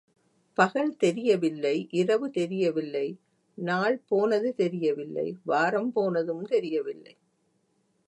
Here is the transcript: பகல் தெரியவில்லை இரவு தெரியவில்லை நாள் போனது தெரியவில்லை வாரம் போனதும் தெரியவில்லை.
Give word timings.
பகல் 0.57 0.95
தெரியவில்லை 0.95 1.87
இரவு 1.91 2.29
தெரியவில்லை 2.29 3.05
நாள் 3.57 3.97
போனது 4.07 4.53
தெரியவில்லை 4.53 5.37
வாரம் 5.43 5.91
போனதும் 5.91 6.43
தெரியவில்லை. 6.43 7.15